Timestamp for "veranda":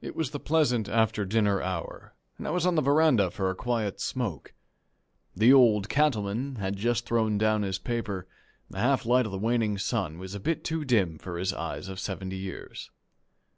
2.82-3.32